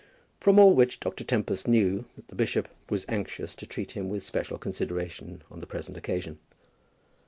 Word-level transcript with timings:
From 0.39 0.57
all 0.57 0.73
which 0.73 0.99
Dr. 0.99 1.23
Tempest 1.23 1.67
knew 1.67 2.05
that 2.15 2.27
the 2.29 2.33
bishop 2.33 2.67
was 2.89 3.05
anxious 3.07 3.53
to 3.53 3.67
treat 3.67 3.91
him 3.91 4.09
with 4.09 4.23
special 4.23 4.57
consideration 4.57 5.43
on 5.51 5.59
the 5.59 5.67
present 5.67 5.95
occasion. 5.95 6.39